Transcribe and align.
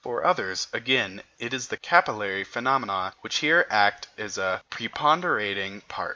For 0.03 0.23
others, 0.25 0.67
again, 0.73 1.21
it 1.37 1.53
is 1.53 1.67
the 1.67 1.77
capillary 1.77 2.43
phenomena 2.43 3.13
which 3.21 3.35
here 3.37 3.67
act 3.69 4.07
a 4.17 4.61
preponderating 4.71 5.81
part. 5.81 6.09